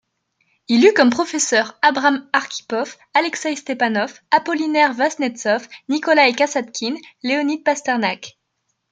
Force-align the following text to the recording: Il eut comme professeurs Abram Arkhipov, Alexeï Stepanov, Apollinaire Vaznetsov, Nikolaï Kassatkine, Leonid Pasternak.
Il 0.67 0.83
eut 0.83 0.95
comme 0.95 1.11
professeurs 1.11 1.77
Abram 1.83 2.27
Arkhipov, 2.33 2.97
Alexeï 3.13 3.55
Stepanov, 3.55 4.19
Apollinaire 4.31 4.93
Vaznetsov, 4.93 5.67
Nikolaï 5.89 6.33
Kassatkine, 6.33 6.97
Leonid 7.21 7.63
Pasternak. 7.63 8.39